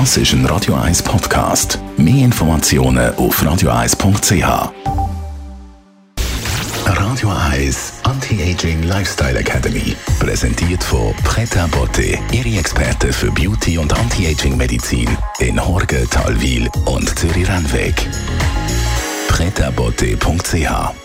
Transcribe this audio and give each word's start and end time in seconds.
Das 0.00 0.16
ist 0.16 0.32
ein 0.32 0.44
Radio 0.46 0.74
1 0.74 1.04
Podcast. 1.04 1.78
Mehr 1.96 2.24
Informationen 2.24 3.14
auf 3.14 3.40
radio1.ch. 3.40 4.72
Radio 6.84 7.32
1 7.52 7.92
Anti-Aging 8.02 8.82
Lifestyle 8.82 9.38
Academy. 9.38 9.94
Präsentiert 10.18 10.82
von 10.82 11.14
Preta 11.22 11.68
Botte, 11.68 12.18
Ihre 12.32 12.58
Experte 12.58 13.12
für 13.12 13.30
Beauty 13.30 13.78
und 13.78 13.96
Anti-Aging 13.96 14.56
Medizin 14.56 15.16
in 15.38 15.64
Horge, 15.64 16.04
Talwil 16.10 16.68
und 16.86 17.16
Zürich-Rennweg. 17.16 17.94
pretabotte.ch 19.28 21.04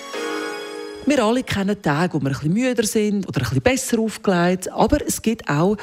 wir 1.05 1.23
alle 1.23 1.41
kennen 1.41 1.81
Tage, 1.81 2.13
wo 2.13 2.19
wir 2.19 2.27
ein 2.27 2.33
bisschen 2.33 2.53
müder 2.53 2.83
sind 2.83 3.27
oder 3.27 3.39
ein 3.39 3.43
bisschen 3.43 3.61
besser 3.61 3.99
aufgelegt. 3.99 4.71
Aber 4.71 4.99
es 5.05 5.23
gibt 5.23 5.49
auch 5.49 5.75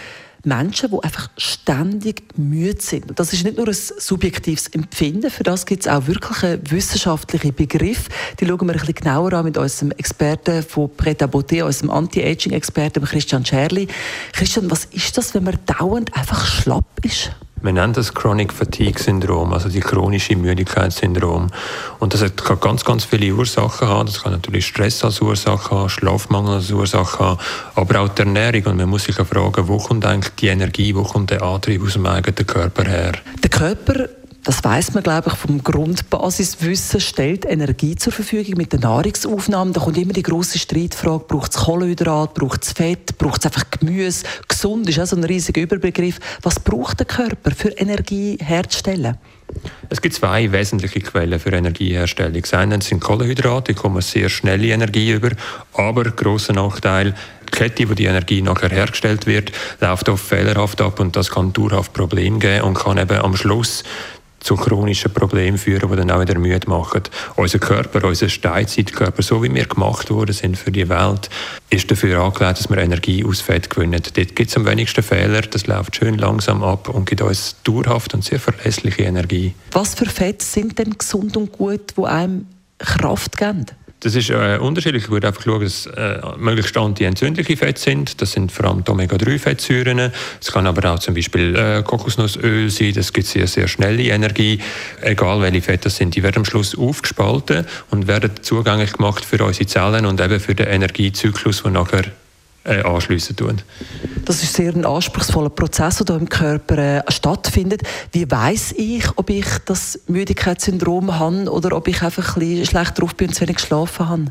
Menschen, 0.47 0.91
die 0.91 1.03
einfach 1.03 1.29
ständig 1.37 2.23
müde 2.37 2.81
sind. 2.81 3.09
Und 3.09 3.19
das 3.19 3.33
ist 3.33 3.45
nicht 3.45 3.57
nur 3.57 3.67
ein 3.67 3.75
subjektives 3.75 4.68
Empfinden, 4.68 5.31
für 5.31 5.43
das 5.43 5.67
gibt 5.67 5.82
es 5.82 5.89
auch 5.89 6.07
wirklich 6.07 6.43
einen 6.43 6.71
wissenschaftlichen 6.71 7.54
Begriff. 7.54 8.09
Die 8.41 8.46
schauen 8.46 8.61
wir 8.61 8.73
ein 8.73 8.79
bisschen 8.79 8.95
genauer 8.95 9.32
an 9.32 9.45
mit 9.45 9.59
unserem 9.59 9.90
Experten 9.93 10.63
von 10.63 10.90
Pret 10.96 11.23
à 11.23 11.27
Beauté, 11.27 11.63
unserem 11.63 11.90
Anti-Aging-Experten 11.90 13.04
Christian 13.04 13.45
Scherli. 13.45 13.89
Christian, 14.32 14.71
was 14.71 14.87
ist 14.87 15.18
das, 15.18 15.35
wenn 15.35 15.45
man 15.45 15.59
dauernd 15.67 16.17
einfach 16.17 16.46
schlapp 16.46 17.04
ist? 17.04 17.32
Wir 17.66 17.72
nennen 17.72 17.94
das 17.94 18.14
Chronic 18.14 18.52
Fatigue 18.52 19.02
Syndrom, 19.02 19.52
also 19.52 19.68
die 19.68 19.80
chronische 19.80 20.36
Müdigkeitssyndrom. 20.36 21.48
Und 21.98 22.14
das 22.14 22.25
kann 22.36 22.61
ganz, 22.61 22.84
ganz 22.84 23.04
viele 23.04 23.34
Ursachen 23.34 23.89
haben. 23.89 24.06
Das 24.06 24.22
kann 24.22 24.30
natürlich 24.30 24.66
Stress 24.66 25.02
als 25.02 25.20
Ursache 25.20 25.75
haben, 25.75 25.89
Schlafmangel 25.89 26.54
als 26.54 26.70
Ursache 26.70 27.18
haben, 27.18 27.40
aber 27.75 28.02
auch 28.02 28.08
die 28.11 28.22
Ernährung. 28.22 28.66
Und 28.66 28.76
man 28.76 28.89
muss 28.89 29.02
sich 29.02 29.16
fragen, 29.16 29.66
wo 29.66 29.79
kommt 29.79 30.06
eigentlich 30.06 30.32
die 30.36 30.46
Energie, 30.46 30.94
wo 30.94 31.02
kommt 31.02 31.30
der 31.30 31.42
Antrieb 31.42 31.82
aus 31.82 31.94
dem 31.94 32.06
eigenen 32.06 32.47
Körper 32.47 32.84
her? 32.84 33.14
Der 33.42 33.50
Körper 33.50 34.11
das 34.47 34.62
weiß 34.62 34.95
man, 34.95 35.03
glaube 35.03 35.31
ich, 35.31 35.34
vom 35.34 35.61
Grundbasiswissen, 35.61 37.01
stellt 37.01 37.45
Energie 37.45 37.97
zur 37.97 38.12
Verfügung 38.12 38.55
mit 38.57 38.73
der 38.73 38.79
Nahrungsaufnahme. 38.79 39.73
Da 39.73 39.81
kommt 39.81 39.98
immer 39.98 40.12
die 40.12 40.23
große 40.23 40.61
Streitfrage, 40.61 41.25
braucht 41.27 41.51
es 41.51 41.59
Kohlenhydrat, 41.59 42.33
braucht 42.33 42.62
es 42.62 42.70
Fett, 42.70 43.19
braucht 43.19 43.41
es 43.41 43.47
einfach 43.47 43.65
Gemüse? 43.73 44.25
Gesund 44.47 44.89
ist 44.89 45.01
auch 45.01 45.07
so 45.07 45.17
ein 45.17 45.25
riesiger 45.25 45.62
Überbegriff. 45.62 46.20
Was 46.43 46.61
braucht 46.61 47.01
der 47.01 47.07
Körper 47.07 47.51
für 47.51 47.70
Energie 47.70 48.39
herzustellen? 48.41 49.19
Es 49.89 50.01
gibt 50.01 50.15
zwei 50.15 50.53
wesentliche 50.53 51.01
Quellen 51.01 51.41
für 51.41 51.51
Energieherstellung. 51.51 52.41
Das 52.41 52.55
eine 52.55 52.81
sind 52.83 53.01
Kohlenhydrate, 53.01 53.73
die 53.73 53.79
kommen 53.79 54.01
sehr 54.01 54.29
schnell 54.29 54.65
in 54.65 54.70
Energie 54.70 55.11
über, 55.11 55.31
aber 55.73 56.05
großer 56.05 56.53
Nachteil, 56.53 57.15
Kette, 57.52 57.89
wo 57.89 57.94
die 57.94 58.05
Energie 58.05 58.42
nachher 58.42 58.70
hergestellt 58.70 59.27
wird, 59.27 59.52
läuft 59.80 60.08
oft 60.08 60.25
fehlerhaft 60.25 60.80
ab 60.80 61.00
und 61.00 61.16
das 61.16 61.30
kann 61.30 61.52
dauerhaft 61.52 61.92
Probleme 61.92 62.39
geben 62.39 62.64
und 62.64 62.75
kann 62.75 62.98
eben 62.98 63.19
am 63.19 63.36
Schluss 63.36 63.84
zu 64.47 64.55
chronischen 64.55 65.12
Problemen 65.12 65.58
führen, 65.58 65.91
die 65.91 65.97
dann 65.97 66.11
auch 66.11 66.20
wieder 66.20 66.39
müde 66.39 66.69
machen. 66.69 67.02
Unser 67.34 67.58
Körper, 67.58 68.06
unser 68.06 68.28
Steinzeitkörper, 68.28 69.22
so 69.22 69.42
wie 69.42 69.52
wir 69.52 69.67
gemacht 69.67 70.08
worden 70.08 70.33
sind 70.33 70.56
für 70.56 70.70
die 70.70 70.89
Welt, 70.89 71.28
ist 71.69 71.91
dafür 71.91 72.20
angelegt, 72.20 72.61
dass 72.61 72.70
wir 72.70 72.78
Energie 72.78 73.24
aus 73.24 73.41
Fett 73.41 73.69
gewinnen. 73.69 74.00
Dort 74.00 74.36
gibt 74.36 74.48
es 74.48 74.56
am 74.56 74.64
wenigsten 74.64 75.02
Fehler, 75.02 75.42
das 75.42 75.67
läuft 75.67 75.97
schön 75.97 76.17
langsam 76.17 76.62
ab 76.62 76.89
und 76.89 77.06
gibt 77.06 77.22
uns 77.22 77.56
dauerhaft 77.64 78.14
und 78.14 78.24
sehr 78.24 78.39
verlässliche 78.39 79.02
Energie. 79.02 79.55
Was 79.72 79.94
für 79.94 80.06
Fette 80.06 80.44
sind 80.44 80.78
denn 80.78 80.97
gesund 80.97 81.36
und 81.36 81.50
gut, 81.50 81.92
wo 81.97 82.05
einem 82.05 82.47
Kraft 82.78 83.36
geben? 83.36 83.67
Das 84.00 84.14
ist 84.14 84.28
äh, 84.28 84.58
unterschiedlich. 84.61 85.05
Ich 85.05 85.11
würde 85.11 85.28
einfach 85.28 85.42
schauen, 85.42 85.62
dass 85.62 85.86
äh, 85.86 86.20
möglichst 86.36 86.77
antientzündliche 86.77 87.56
Fette 87.56 87.80
sind. 87.80 88.20
Das 88.20 88.33
sind 88.33 88.52
vor 88.52 88.66
allem 88.66 88.84
die 88.84 88.91
Omega-3-Fettsäuren. 88.91 90.12
Es 90.41 90.52
kann 90.52 90.66
aber 90.66 90.92
auch 90.92 90.98
zum 90.98 91.14
Beispiel 91.14 91.56
äh, 91.56 91.83
Kokosnussöl 91.83 92.69
sein. 92.69 92.92
Das 92.94 93.12
gibt 93.12 93.27
sehr, 93.27 93.47
sehr 93.47 93.69
schnelle 93.69 94.02
Energie. 94.02 94.61
Egal 95.00 95.41
welche 95.41 95.62
Fette 95.62 95.84
das 95.84 95.97
sind, 95.97 96.14
die 96.14 96.22
werden 96.22 96.39
am 96.39 96.44
Schluss 96.44 96.77
aufgespalten 96.77 97.67
und 97.91 98.06
werden 98.06 98.33
zugänglich 98.42 98.92
gemacht 98.92 99.24
für 99.24 99.42
unsere 99.42 99.67
Zellen 99.67 100.05
und 100.05 100.20
eben 100.20 100.40
für 100.40 100.55
den 100.55 100.67
Energiezyklus, 100.67 101.62
der 101.62 101.73
nachher 101.73 102.05
äh, 102.67 102.83
anschliessen 102.83 103.37
tun. 103.37 103.63
Das 104.25 104.43
ist 104.43 104.55
sehr 104.55 104.75
ein 104.75 104.85
anspruchsvoller 104.85 105.51
Prozess, 105.51 105.99
der 105.99 106.17
im 106.17 106.29
Körper 106.29 106.79
äh, 106.79 107.03
stattfindet. 107.09 107.83
Wie 108.13 108.31
weiß 108.31 108.75
ich, 108.77 109.07
ob 109.17 109.31
ich 109.31 109.47
das 109.65 110.01
Müdigkeitssyndrom 110.09 111.19
habe 111.19 111.51
oder 111.51 111.77
ob 111.77 111.89
ich 111.89 112.03
einfach 112.03 112.37
ein 112.37 112.41
bisschen 112.41 112.67
schlecht 112.67 112.99
drauf 112.99 113.15
bin 113.15 113.29
und 113.29 113.35
zu 113.35 113.43
wenig 113.43 113.57
geschlafen 113.57 114.09
habe? 114.09 114.27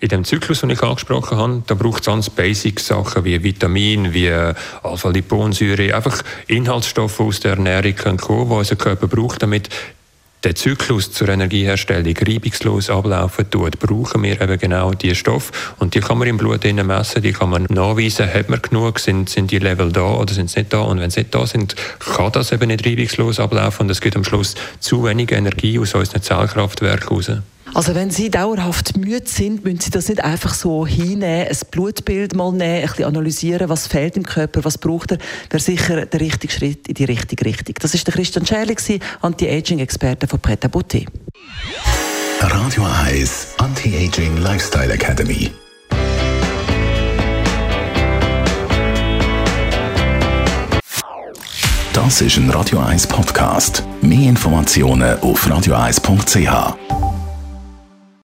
In 0.00 0.10
dem 0.10 0.24
Zyklus, 0.24 0.60
den 0.60 0.70
ich 0.70 0.82
angesprochen 0.82 1.38
habe, 1.38 1.62
da 1.66 1.74
braucht 1.74 2.00
es 2.00 2.06
ganz 2.06 2.30
basic 2.30 2.78
Sachen 2.78 3.24
wie 3.24 3.42
Vitamin, 3.42 4.12
wie 4.14 4.26
äh, 4.26 4.54
Alpha-Liponsäure, 4.84 5.92
einfach 5.94 6.22
Inhaltsstoffe 6.46 7.18
aus 7.18 7.40
der 7.40 7.52
Ernährung 7.52 7.96
können 7.96 8.18
kommen, 8.18 8.48
die 8.48 8.54
unser 8.54 8.76
Körper 8.76 9.08
braucht, 9.08 9.42
damit 9.42 9.70
der 10.44 10.54
Zyklus 10.54 11.12
zur 11.12 11.28
Energieherstellung 11.28 12.14
reibungslos 12.16 12.90
ablaufen 12.90 13.50
tut, 13.50 13.78
brauchen 13.78 14.22
wir 14.22 14.40
eben 14.40 14.58
genau 14.58 14.92
diese 14.92 15.14
Stoffe. 15.14 15.52
Und 15.78 15.94
die 15.94 16.00
kann 16.00 16.18
man 16.18 16.28
im 16.28 16.36
Blut 16.36 16.64
messen, 16.64 17.22
die 17.22 17.32
kann 17.32 17.50
man 17.50 17.66
nachweisen, 17.68 18.32
hat 18.32 18.48
man 18.48 18.62
genug, 18.62 19.00
sind, 19.00 19.28
sind 19.28 19.50
die 19.50 19.58
Level 19.58 19.90
da 19.90 20.14
oder 20.14 20.32
sind 20.32 20.50
sie 20.50 20.60
nicht 20.60 20.72
da. 20.72 20.80
Und 20.80 21.00
wenn 21.00 21.10
sie 21.10 21.20
nicht 21.20 21.34
da 21.34 21.46
sind, 21.46 21.74
kann 21.98 22.32
das 22.32 22.52
eben 22.52 22.68
nicht 22.68 22.86
reibungslos 22.86 23.40
ablaufen 23.40 23.82
und 23.82 23.90
es 23.90 24.00
gibt 24.00 24.16
am 24.16 24.24
Schluss 24.24 24.54
zu 24.78 25.04
wenig 25.04 25.32
Energie 25.32 25.78
aus 25.78 25.94
unseren 25.94 26.22
Zellkraftwerken 26.22 27.08
raus. 27.08 27.30
Also 27.78 27.94
wenn 27.94 28.10
Sie 28.10 28.28
dauerhaft 28.28 28.96
müde 28.96 29.28
sind, 29.28 29.64
müssen 29.64 29.78
Sie 29.78 29.90
das 29.90 30.08
nicht 30.08 30.24
einfach 30.24 30.52
so 30.52 30.84
hinnehmen, 30.84 31.46
ein 31.46 31.56
Blutbild 31.70 32.34
mal 32.34 32.50
nehmen, 32.50 32.82
ein 32.82 32.88
bisschen 32.88 33.04
analysieren, 33.04 33.68
was 33.68 33.86
fehlt 33.86 34.16
im 34.16 34.24
Körper, 34.24 34.64
was 34.64 34.78
braucht 34.78 35.12
er, 35.12 35.18
wäre 35.48 35.62
sicher 35.62 36.04
der 36.04 36.18
richtige 36.18 36.52
Schritt 36.52 36.88
in 36.88 36.94
die 36.94 37.04
richtige 37.04 37.44
Richtung. 37.44 37.76
Das 37.80 37.94
ist 37.94 38.04
der 38.04 38.14
Christian 38.14 38.44
Scherli, 38.44 38.74
Anti-Aging-Experte 39.20 40.26
von 40.26 40.40
Pret 40.40 40.64
à 40.64 40.68
Beauté. 40.68 41.06
Radio 42.40 42.84
Eyes 43.06 43.54
Anti-Aging 43.58 44.38
Lifestyle 44.38 44.92
Academy. 44.92 45.52
Das 51.92 52.20
ist 52.22 52.38
ein 52.38 52.50
Radio 52.50 52.80
1 52.80 53.06
Podcast. 53.06 53.84
Mehr 54.02 54.30
Informationen 54.30 55.16
auf 55.20 55.46
radio1.ch. 55.46 57.07